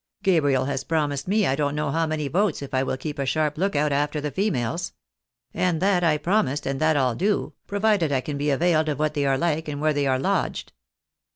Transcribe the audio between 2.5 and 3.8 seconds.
if I will keep a sharp look